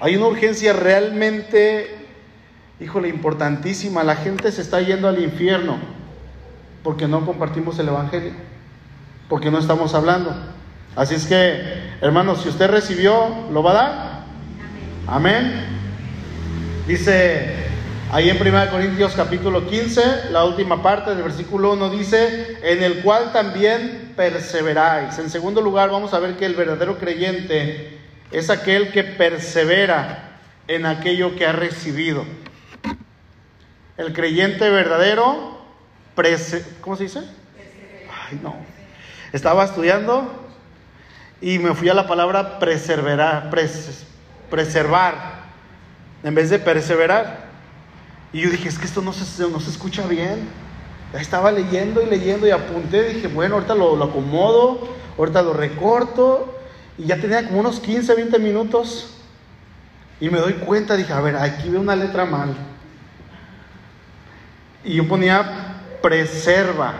[0.00, 1.97] Hay una urgencia realmente
[2.80, 4.04] híjole, importantísima.
[4.04, 5.78] La gente se está yendo al infierno
[6.82, 8.32] porque no compartimos el Evangelio,
[9.28, 10.34] porque no estamos hablando.
[10.96, 11.62] Así es que,
[12.00, 14.18] hermanos, si usted recibió, ¿lo va a dar?
[15.06, 15.64] Amén.
[16.86, 17.54] Dice
[18.10, 23.00] ahí en 1 Corintios capítulo 15, la última parte del versículo 1 dice, en el
[23.00, 25.18] cual también perseveráis.
[25.18, 27.98] En segundo lugar, vamos a ver que el verdadero creyente
[28.30, 32.24] es aquel que persevera en aquello que ha recibido.
[33.98, 35.58] El creyente verdadero,
[36.80, 37.18] ¿cómo se dice?
[38.30, 38.54] Ay, no.
[39.32, 40.30] Estaba estudiando
[41.40, 43.50] y me fui a la palabra preservar,
[44.50, 45.14] preservar,
[46.22, 47.48] en vez de perseverar.
[48.32, 50.48] Y yo dije, es que esto no se, no se escucha bien.
[51.14, 56.56] estaba leyendo y leyendo y apunté, dije, bueno, ahorita lo, lo acomodo, ahorita lo recorto.
[56.98, 59.16] Y ya tenía como unos 15, 20 minutos.
[60.20, 62.54] Y me doy cuenta, dije, a ver, aquí veo una letra mal.
[64.88, 66.94] Y yo ponía preserva.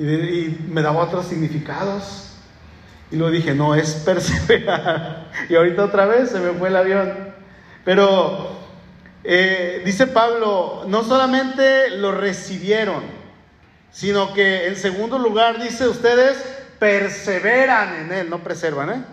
[0.00, 2.32] Y, me daba otros significados.
[3.12, 5.30] Y luego dije, no, es perseverar.
[5.48, 7.32] Y ahorita otra vez se me fue el avión.
[7.84, 8.58] Pero
[9.22, 13.04] eh, dice Pablo, no solamente lo recibieron,
[13.92, 16.38] sino que en segundo lugar dice ustedes
[16.80, 19.04] perseveran en él, no preservan, ¿eh?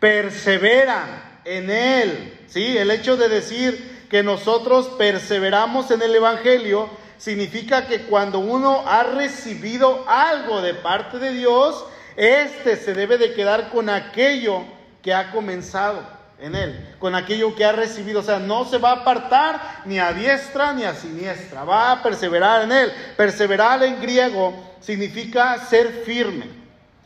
[0.00, 1.06] Perseveran
[1.44, 2.40] en él.
[2.48, 2.76] ¿Sí?
[2.76, 9.04] El hecho de decir que nosotros perseveramos en el Evangelio significa que cuando uno ha
[9.04, 11.84] recibido algo de parte de Dios,
[12.16, 14.64] éste se debe de quedar con aquello
[15.00, 16.02] que ha comenzado
[16.40, 18.18] en él, con aquello que ha recibido.
[18.18, 22.02] O sea, no se va a apartar ni a diestra ni a siniestra, va a
[22.02, 22.92] perseverar en él.
[23.16, 26.46] Perseverar en griego significa ser firme,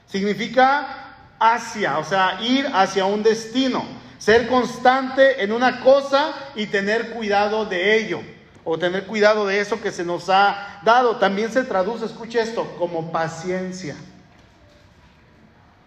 [0.07, 3.85] significa hacia, o sea, ir hacia un destino,
[4.17, 8.36] ser constante en una cosa y tener cuidado de ello
[8.69, 11.17] o tener cuidado de eso que se nos ha dado.
[11.17, 13.95] También se traduce, escuche esto, como paciencia.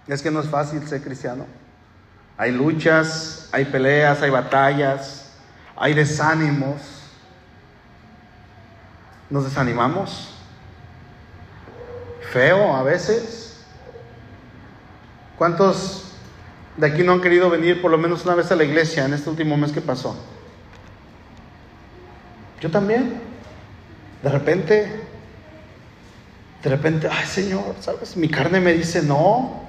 [0.08, 1.46] Es que no es fácil ser cristiano.
[2.38, 5.30] Hay luchas, hay peleas, hay batallas,
[5.76, 6.82] hay desánimos.
[9.30, 10.34] Nos desanimamos.
[12.32, 13.60] Feo a veces.
[15.38, 16.13] ¿Cuántos
[16.78, 19.13] de aquí no han querido venir por lo menos una vez a la iglesia en
[19.13, 20.18] este último mes que pasó?
[22.60, 23.22] Yo también.
[24.24, 25.02] De repente,
[26.63, 28.17] de repente, ay Señor, ¿sabes?
[28.17, 29.63] Mi carne me dice no.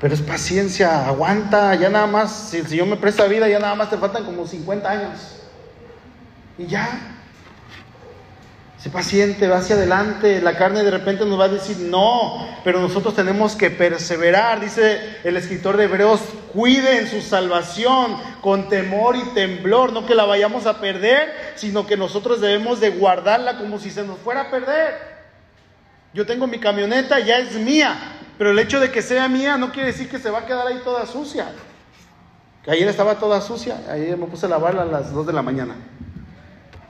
[0.00, 3.90] Pero es paciencia, aguanta, ya nada más, si Señor me presta vida, ya nada más
[3.90, 5.42] te faltan como 50 años.
[6.56, 7.19] Y ya,
[8.80, 10.40] Sé paciente, va hacia adelante.
[10.40, 14.58] La carne de repente nos va a decir no, pero nosotros tenemos que perseverar.
[14.58, 16.22] Dice el escritor de Hebreos,
[16.54, 19.92] cuiden su salvación con temor y temblor.
[19.92, 24.02] No que la vayamos a perder, sino que nosotros debemos de guardarla como si se
[24.02, 24.94] nos fuera a perder.
[26.14, 27.94] Yo tengo mi camioneta, ya es mía,
[28.38, 30.66] pero el hecho de que sea mía no quiere decir que se va a quedar
[30.66, 31.52] ahí toda sucia.
[32.64, 35.42] Que ayer estaba toda sucia, ayer me puse a lavarla a las 2 de la
[35.42, 35.76] mañana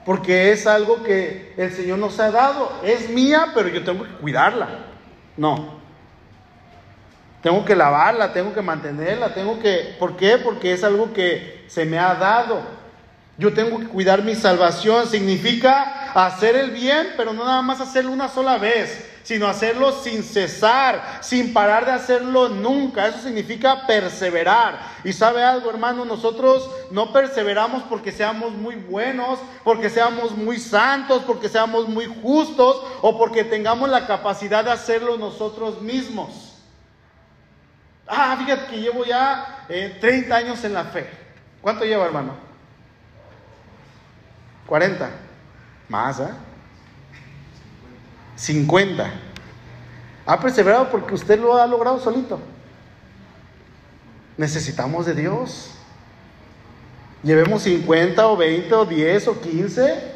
[0.05, 2.71] porque es algo que el Señor nos ha dado.
[2.83, 4.67] Es mía, pero yo tengo que cuidarla.
[5.37, 5.79] No.
[7.41, 9.95] Tengo que lavarla, tengo que mantenerla, tengo que...
[9.99, 10.37] ¿Por qué?
[10.37, 12.61] Porque es algo que se me ha dado.
[13.37, 15.07] Yo tengo que cuidar mi salvación.
[15.07, 20.23] Significa hacer el bien, pero no nada más hacerlo una sola vez sino hacerlo sin
[20.23, 23.07] cesar, sin parar de hacerlo nunca.
[23.07, 24.79] Eso significa perseverar.
[25.03, 31.23] Y sabe algo, hermano, nosotros no perseveramos porque seamos muy buenos, porque seamos muy santos,
[31.25, 36.51] porque seamos muy justos o porque tengamos la capacidad de hacerlo nosotros mismos.
[38.07, 41.09] Ah, fíjate que llevo ya 30 eh, años en la fe.
[41.61, 42.35] ¿Cuánto lleva, hermano?
[44.65, 45.09] 40.
[45.87, 46.27] Más, ¿eh?
[48.41, 49.11] 50.
[50.25, 52.39] Ha perseverado porque usted lo ha logrado solito.
[54.35, 55.69] Necesitamos de Dios.
[57.21, 60.11] Llevemos 50 o 20 o 10 o 15.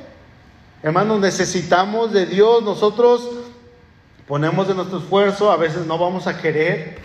[0.81, 2.63] Hermanos, necesitamos de Dios.
[2.63, 3.29] Nosotros
[4.27, 6.97] ponemos de nuestro esfuerzo, a veces no vamos a querer.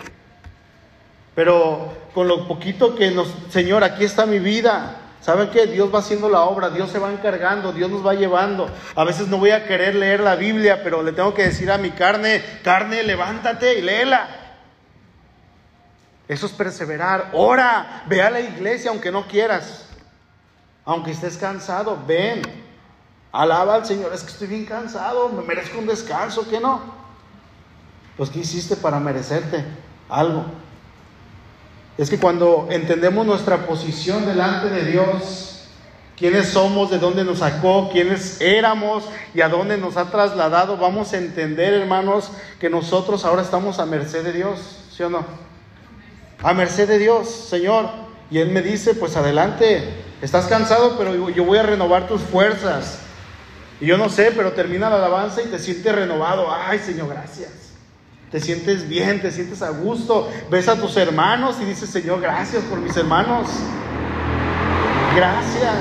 [1.35, 5.00] Pero con lo poquito que nos, Señor, aquí está mi vida.
[5.21, 5.67] ¿Saben qué?
[5.67, 8.67] Dios va haciendo la obra, Dios se va encargando, Dios nos va llevando.
[8.95, 11.77] A veces no voy a querer leer la Biblia, pero le tengo que decir a
[11.77, 14.27] mi carne, carne, levántate y léela.
[16.27, 17.29] Eso es perseverar.
[17.33, 19.85] Ora, ve a la iglesia aunque no quieras.
[20.85, 22.41] Aunque estés cansado, ven.
[23.31, 26.81] Alaba al Señor, es que estoy bien cansado, me merezco un descanso, ¿qué no?
[28.17, 29.63] Pues ¿qué hiciste para merecerte
[30.09, 30.45] algo?
[32.01, 35.67] Es que cuando entendemos nuestra posición delante de Dios,
[36.17, 39.03] quiénes somos, de dónde nos sacó, quiénes éramos
[39.35, 43.85] y a dónde nos ha trasladado, vamos a entender, hermanos, que nosotros ahora estamos a
[43.85, 45.23] merced de Dios, ¿sí o no?
[46.41, 47.87] A merced de Dios, Señor.
[48.31, 49.87] Y Él me dice, pues adelante,
[50.23, 52.97] estás cansado, pero yo voy a renovar tus fuerzas.
[53.79, 56.47] Y yo no sé, pero termina la alabanza y te sientes renovado.
[56.51, 57.70] Ay, Señor, gracias.
[58.31, 60.29] Te sientes bien, te sientes a gusto.
[60.49, 63.49] Ves a tus hermanos y dices, Señor, gracias por mis hermanos.
[65.15, 65.75] Gracias.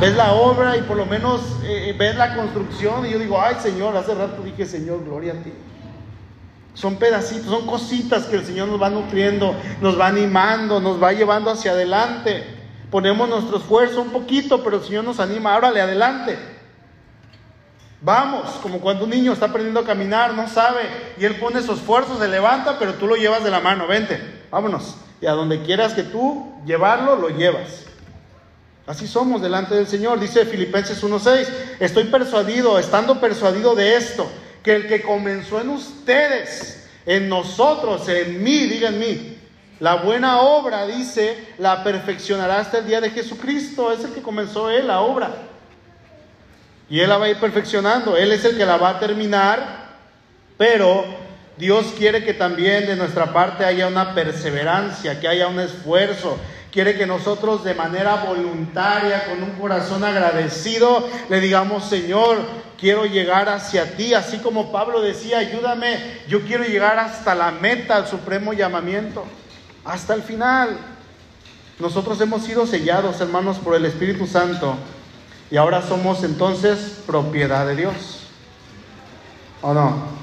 [0.00, 3.40] Ves la obra y por lo menos eh, eh, ves la construcción y yo digo,
[3.40, 5.52] ay Señor, hace rato dije, Señor, gloria a ti.
[6.74, 11.12] Son pedacitos, son cositas que el Señor nos va nutriendo, nos va animando, nos va
[11.12, 12.44] llevando hacia adelante.
[12.90, 16.55] Ponemos nuestro esfuerzo un poquito, pero el Señor nos anima, órale, adelante.
[18.00, 20.82] Vamos, como cuando un niño está aprendiendo a caminar, no sabe,
[21.18, 24.20] y él pone su esfuerzo, se levanta, pero tú lo llevas de la mano, vente,
[24.50, 24.96] vámonos.
[25.20, 27.84] Y a donde quieras que tú llevarlo, lo llevas.
[28.86, 30.20] Así somos delante del Señor.
[30.20, 31.48] Dice Filipenses 1.6,
[31.80, 34.30] estoy persuadido, estando persuadido de esto,
[34.62, 39.38] que el que comenzó en ustedes, en nosotros, en mí, diga en mí,
[39.80, 43.92] la buena obra, dice, la perfeccionará hasta el día de Jesucristo.
[43.92, 45.34] Es el que comenzó él, la obra.
[46.88, 48.16] Y él la va a ir perfeccionando.
[48.16, 49.86] Él es el que la va a terminar.
[50.56, 51.04] Pero
[51.56, 56.38] Dios quiere que también de nuestra parte haya una perseverancia, que haya un esfuerzo.
[56.70, 62.38] Quiere que nosotros de manera voluntaria, con un corazón agradecido, le digamos, Señor,
[62.78, 67.96] quiero llegar hacia ti, así como Pablo decía, ayúdame, yo quiero llegar hasta la meta,
[67.96, 69.24] al supremo llamamiento,
[69.86, 70.76] hasta el final.
[71.78, 74.76] Nosotros hemos sido sellados, hermanos, por el Espíritu Santo
[75.50, 78.26] y ahora somos entonces propiedad de Dios.
[79.62, 80.16] ¿O no?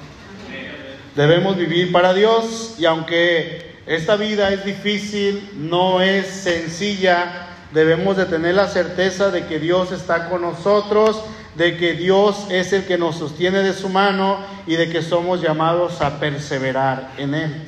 [1.16, 8.26] Debemos vivir para Dios y aunque esta vida es difícil, no es sencilla, debemos de
[8.26, 11.22] tener la certeza de que Dios está con nosotros,
[11.56, 15.42] de que Dios es el que nos sostiene de su mano y de que somos
[15.42, 17.66] llamados a perseverar en Él.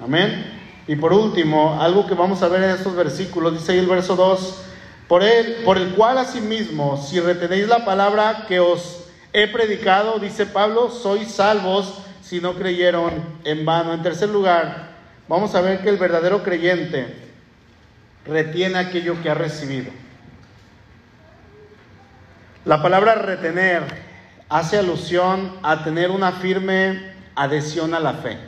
[0.00, 0.60] Amén.
[0.86, 4.62] Y por último, algo que vamos a ver en estos versículos, dice el verso 2,
[5.08, 10.46] por él, por el cual asimismo, si retenéis la palabra que os he predicado, dice
[10.46, 13.12] Pablo, sois salvos si no creyeron
[13.44, 13.92] en vano.
[13.92, 14.94] En tercer lugar,
[15.28, 17.14] vamos a ver que el verdadero creyente
[18.24, 19.90] retiene aquello que ha recibido.
[22.64, 23.82] La palabra retener
[24.48, 28.38] hace alusión a tener una firme adhesión a la fe.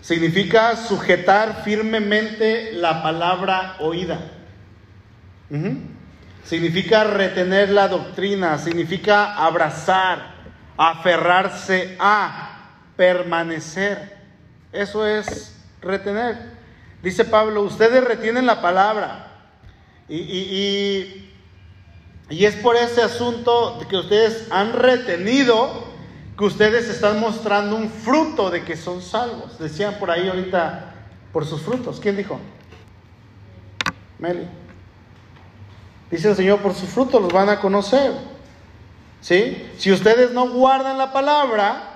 [0.00, 4.18] Significa sujetar firmemente la palabra oída.
[6.44, 10.34] Significa retener la doctrina, significa abrazar,
[10.76, 14.16] aferrarse a permanecer.
[14.72, 16.54] Eso es retener.
[17.02, 19.30] Dice Pablo, ustedes retienen la palabra.
[20.08, 21.30] Y, y,
[22.28, 25.94] y, es por ese asunto que ustedes han retenido
[26.36, 29.58] que ustedes están mostrando un fruto de que son salvos.
[29.58, 30.94] Decían por ahí ahorita,
[31.32, 32.00] por sus frutos.
[32.00, 32.38] ¿Quién dijo?
[34.18, 34.46] Meli.
[36.10, 38.12] Dice el Señor, por sus frutos los van a conocer.
[39.20, 39.70] ¿Sí?
[39.78, 41.94] Si ustedes no guardan la palabra,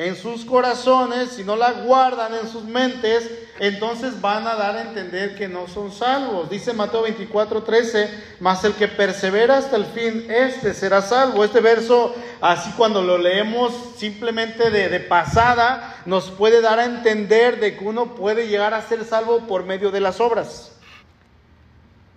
[0.00, 4.80] en sus corazones, si no la guardan en sus mentes, entonces van a dar a
[4.80, 6.48] entender que no son salvos.
[6.48, 8.08] Dice Mateo 24, 13,
[8.40, 11.44] mas el que persevera hasta el fin, este será salvo.
[11.44, 17.60] Este verso, así cuando lo leemos simplemente de, de pasada, nos puede dar a entender
[17.60, 20.72] de que uno puede llegar a ser salvo por medio de las obras.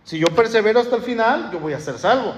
[0.03, 2.33] Si yo persevero hasta el final, yo voy a ser salvo.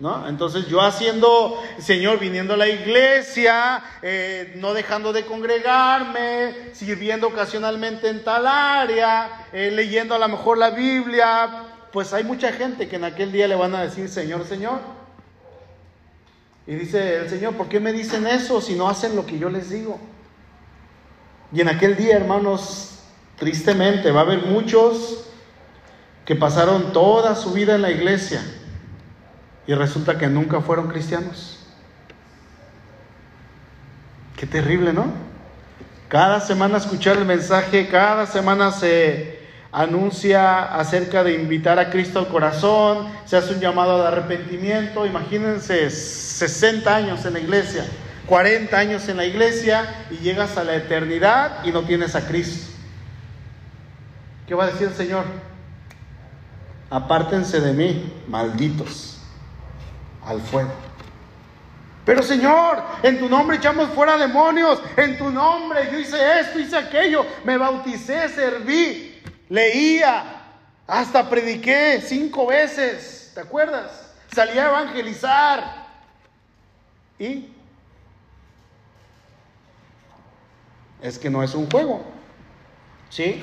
[0.00, 0.26] ¿No?
[0.26, 8.08] Entonces yo haciendo, Señor, viniendo a la iglesia, eh, no dejando de congregarme, sirviendo ocasionalmente
[8.08, 12.96] en tal área, eh, leyendo a lo mejor la Biblia, pues hay mucha gente que
[12.96, 14.80] en aquel día le van a decir, Señor, Señor.
[16.66, 19.50] Y dice el Señor, ¿por qué me dicen eso si no hacen lo que yo
[19.50, 20.00] les digo?
[21.52, 23.00] Y en aquel día, hermanos,
[23.36, 25.29] tristemente va a haber muchos
[26.30, 28.40] que pasaron toda su vida en la iglesia
[29.66, 31.58] y resulta que nunca fueron cristianos.
[34.36, 35.06] Qué terrible, ¿no?
[36.06, 39.40] Cada semana escuchar el mensaje, cada semana se
[39.72, 45.06] anuncia acerca de invitar a Cristo al corazón, se hace un llamado de arrepentimiento.
[45.06, 47.84] Imagínense 60 años en la iglesia,
[48.28, 52.72] 40 años en la iglesia y llegas a la eternidad y no tienes a Cristo.
[54.46, 55.49] ¿Qué va a decir el Señor?
[56.90, 59.18] Apártense de mí, malditos
[60.24, 60.72] al fuego.
[62.04, 66.76] Pero Señor, en tu nombre echamos fuera demonios, en tu nombre yo hice esto, hice
[66.76, 70.36] aquello, me bauticé, serví, leía,
[70.86, 74.12] Hasta prediqué cinco veces, ¿te acuerdas?
[74.34, 75.86] Salí a evangelizar.
[77.16, 77.52] ¿Y?
[81.00, 82.04] Es que no es un juego.
[83.08, 83.40] ¿Sí?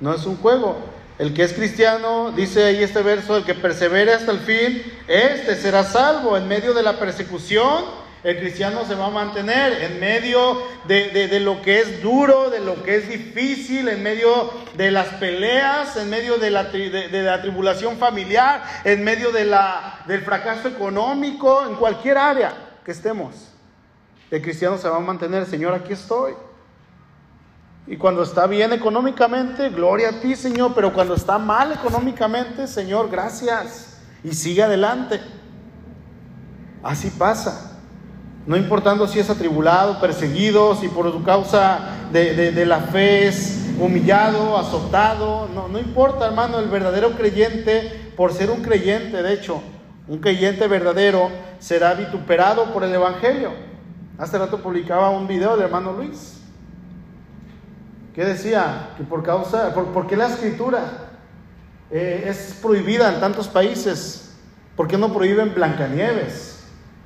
[0.00, 0.78] No es un juego.
[1.20, 5.54] El que es cristiano, dice ahí este verso, el que persevere hasta el fin, este
[5.54, 7.84] será salvo en medio de la persecución
[8.22, 12.82] el cristiano se va a mantener en medio de, lo que es duro, de lo
[12.82, 18.62] que es difícil, en medio de las peleas, en medio de la, la tribulación familiar,
[18.84, 22.52] en medio de la, del fracaso económico, en cualquier área
[22.84, 23.34] que estemos.
[24.30, 26.34] El cristiano se va a mantener, Señor, aquí estoy.
[27.86, 33.10] Y cuando está bien económicamente, gloria a ti, Señor, pero cuando está mal económicamente, Señor,
[33.10, 34.00] gracias.
[34.22, 35.20] Y sigue adelante.
[36.82, 37.70] Así pasa
[38.46, 44.56] no importando si es atribulado, perseguido, si por su causa de, la fe es humillado,
[44.58, 49.62] azotado, no, no importa hermano, el verdadero creyente, por ser un creyente, de hecho,
[50.08, 53.52] un creyente verdadero será vituperado por el Evangelio.
[54.18, 56.39] Hace rato publicaba un video del hermano Luis,
[58.14, 61.10] que decía que por causa, por, qué la escritura
[61.90, 64.34] eh, es prohibida en tantos países,
[64.76, 66.58] ¿por qué no prohíben Blancanieves?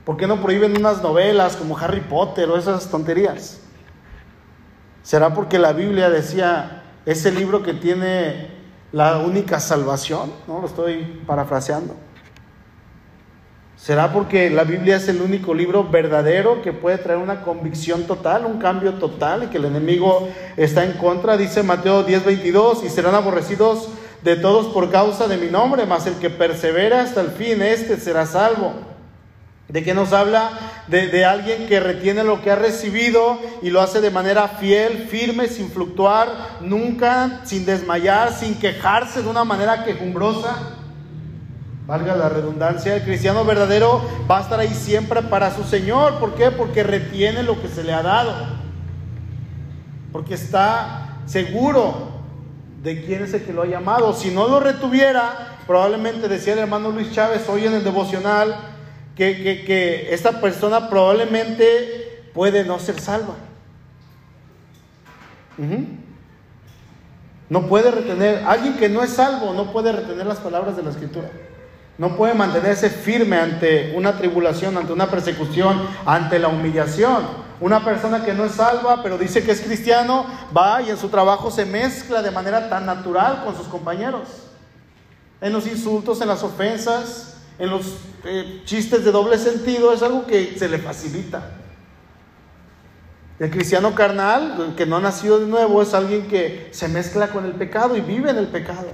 [0.04, 3.60] ¿Por qué no prohíben unas novelas como Harry Potter o esas tonterías?
[5.02, 8.50] ¿Será porque la Biblia decía, ese libro que tiene
[8.92, 10.32] la única salvación?
[10.46, 11.94] No, lo estoy parafraseando.
[13.84, 18.46] ¿Será porque la Biblia es el único libro verdadero que puede traer una convicción total,
[18.46, 20.26] un cambio total y que el enemigo
[20.56, 21.36] está en contra?
[21.36, 23.90] Dice Mateo 10:22, y serán aborrecidos
[24.22, 28.00] de todos por causa de mi nombre, mas el que persevera hasta el fin, este
[28.00, 28.72] será salvo.
[29.68, 30.48] ¿De qué nos habla?
[30.88, 35.46] De, alguien que retiene lo que ha recibido y lo hace de manera fiel, firme,
[35.48, 36.28] sin fluctuar,
[36.62, 40.83] nunca, sin desmayar, sin quejarse de una manera quejumbrosa.
[41.86, 46.18] Valga la redundancia, el cristiano verdadero va a estar ahí siempre para su Señor.
[46.18, 46.50] ¿Por qué?
[46.50, 48.32] Porque retiene lo que se le ha dado.
[50.10, 52.14] Porque está seguro
[52.82, 54.14] de quién es el que lo ha llamado.
[54.14, 58.56] Si no lo retuviera, probablemente decía el hermano Luis Chávez hoy en el devocional,
[59.14, 63.34] que, esta persona probablemente puede no ser salva.
[67.50, 70.90] No puede retener, alguien que no es salvo no puede retener las palabras de la
[70.90, 71.28] escritura.
[71.96, 77.44] No puede mantenerse firme ante una tribulación, ante una persecución, ante la humillación.
[77.60, 80.26] Una persona que no es salva, pero dice que es cristiano,
[80.56, 84.28] va y en su trabajo se mezcla de manera tan natural con sus compañeros.
[85.40, 90.26] En los insultos, en las ofensas, en los eh, chistes de doble sentido es algo
[90.26, 91.50] que se le facilita.
[93.38, 97.44] El cristiano carnal, que no ha nacido de nuevo, es alguien que se mezcla con
[97.44, 98.86] el pecado y vive en el pecado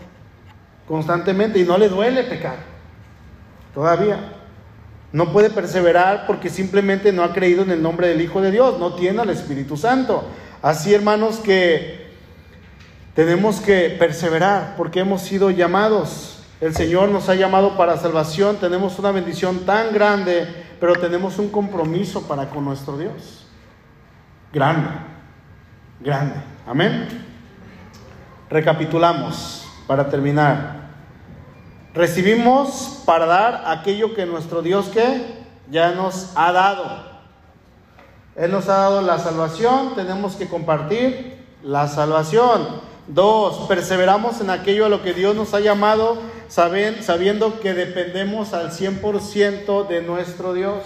[0.91, 2.57] constantemente y no le duele pecar.
[3.75, 4.35] Todavía.
[5.13, 8.79] No puede perseverar porque simplemente no ha creído en el nombre del Hijo de Dios,
[8.79, 10.25] no tiene al Espíritu Santo.
[10.63, 12.11] Así, hermanos, que
[13.15, 18.99] tenemos que perseverar porque hemos sido llamados el Señor nos ha llamado para salvación, tenemos
[18.99, 20.47] una bendición tan grande,
[20.79, 23.47] pero tenemos un compromiso para con nuestro Dios.
[24.53, 24.91] Grande,
[26.01, 26.35] grande.
[26.67, 27.09] Amén.
[28.51, 30.80] Recapitulamos para terminar.
[31.93, 37.11] Recibimos para dar aquello que nuestro Dios que ya nos ha dado.
[38.37, 42.81] Él nos ha dado la salvación, tenemos que compartir la salvación.
[43.09, 46.19] Dos, perseveramos en aquello a lo que Dios nos ha llamado,
[46.49, 50.85] sabiendo que dependemos al 100% de nuestro Dios.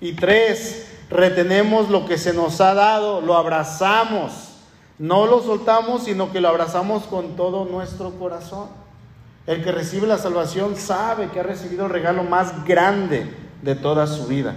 [0.00, 4.44] Y tres, retenemos lo que se nos ha dado, lo abrazamos.
[5.00, 8.68] No lo soltamos, sino que lo abrazamos con todo nuestro corazón.
[9.48, 14.06] El que recibe la salvación sabe que ha recibido el regalo más grande de toda
[14.06, 14.54] su vida.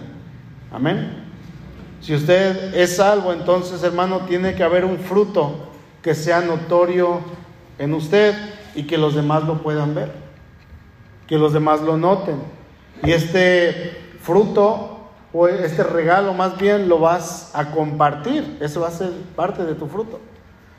[0.69, 1.29] Amén.
[2.01, 5.69] Si usted es salvo, entonces hermano, tiene que haber un fruto
[6.01, 7.21] que sea notorio
[7.79, 8.35] en usted
[8.75, 10.11] y que los demás lo puedan ver,
[11.25, 12.41] que los demás lo noten.
[13.01, 18.91] Y este fruto o este regalo más bien lo vas a compartir, eso va a
[18.91, 20.19] ser parte de tu fruto.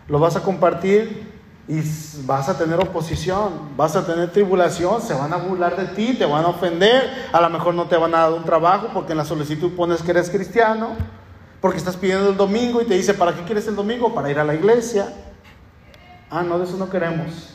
[0.07, 1.32] Lo vas a compartir
[1.69, 1.81] y
[2.25, 6.27] vas a tener oposición, vas a tener tribulación, se van a burlar de ti, te
[6.27, 9.19] van a ofender, a lo mejor no te van a dar un trabajo porque en
[9.19, 10.97] la solicitud pones que eres cristiano
[11.63, 14.13] porque estás pidiendo el domingo y te dice, ¿para qué quieres el domingo?
[14.13, 15.15] Para ir a la iglesia.
[16.29, 17.55] Ah, no, de eso no queremos.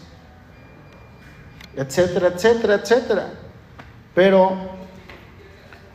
[1.75, 3.33] Etcétera, etcétera, etcétera.
[4.15, 4.55] Pero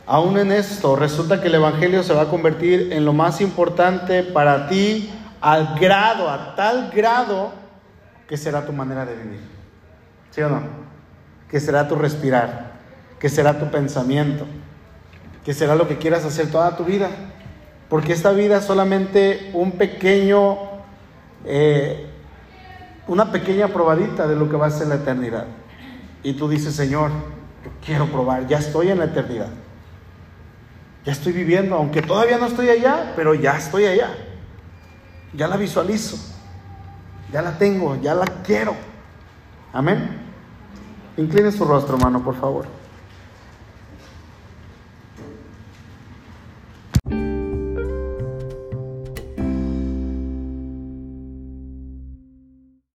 [0.05, 4.21] aún en esto, resulta que el Evangelio se va a convertir en lo más importante
[4.21, 5.11] para ti
[5.41, 7.62] al grado, a tal grado,
[8.27, 9.41] que será tu manera de vivir.
[10.31, 10.61] ¿Sí o no?
[11.49, 12.73] ¿Qué será tu respirar?
[13.19, 14.45] ¿Qué será tu pensamiento?
[15.45, 17.09] ¿Qué será lo que quieras hacer toda tu vida?
[17.89, 20.57] Porque esta vida es solamente un pequeño,
[21.45, 22.07] eh,
[23.07, 25.45] una pequeña probadita de lo que va a ser la eternidad.
[26.23, 27.11] Y tú dices, Señor,
[27.63, 29.49] yo quiero probar, ya estoy en la eternidad.
[31.05, 34.09] Ya estoy viviendo, aunque todavía no estoy allá, pero ya estoy allá.
[35.33, 36.32] Ya la visualizo.
[37.33, 38.75] Ya la tengo, ya la quiero.
[39.73, 40.07] Amén.
[41.17, 42.65] Incline su rostro, hermano, por favor.